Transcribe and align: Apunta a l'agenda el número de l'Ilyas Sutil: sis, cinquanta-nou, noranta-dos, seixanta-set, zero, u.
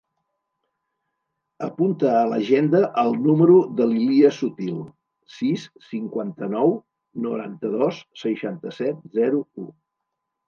Apunta 1.65 2.13
a 2.19 2.23
l'agenda 2.29 2.79
el 3.01 3.11
número 3.25 3.57
de 3.79 3.85
l'Ilyas 3.91 4.39
Sutil: 4.43 4.79
sis, 5.35 5.65
cinquanta-nou, 5.89 6.73
noranta-dos, 7.29 8.01
seixanta-set, 8.23 9.05
zero, 9.19 9.45
u. 9.67 9.71